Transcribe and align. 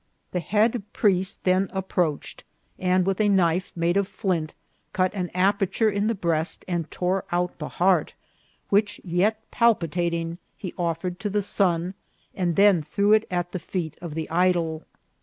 The 0.31 0.39
head 0.39 0.81
priest 0.93 1.43
then 1.43 1.69
approached, 1.71 2.43
and 2.79 3.05
with 3.05 3.21
a 3.21 3.29
knife 3.29 3.71
made 3.77 3.97
of 3.97 4.07
flint 4.07 4.55
cut 4.93 5.13
an 5.13 5.29
aper 5.35 5.67
ture 5.67 5.91
in 5.91 6.07
the 6.07 6.15
breast, 6.15 6.65
and 6.67 6.89
tore 6.89 7.23
out 7.31 7.59
the 7.59 7.69
heart, 7.77 8.15
which, 8.69 8.99
yet 9.03 9.39
pal 9.51 9.75
pitating, 9.75 10.39
he 10.57 10.73
offered 10.75 11.19
to 11.19 11.29
the 11.29 11.43
sun, 11.43 11.93
and 12.33 12.55
then 12.55 12.81
threw 12.81 13.13
it 13.13 13.27
at 13.29 13.51
the 13.51 13.59
feet 13.59 13.95
of 14.01 14.15
the 14.15 14.27
idol. 14.31 14.85